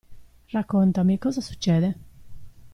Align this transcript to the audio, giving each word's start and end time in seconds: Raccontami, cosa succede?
Raccontami, 0.51 1.19
cosa 1.19 1.41
succede? 1.41 1.95